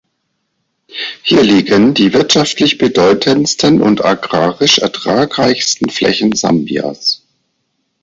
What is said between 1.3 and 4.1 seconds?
liegen die wirtschaftlich bedeutendsten und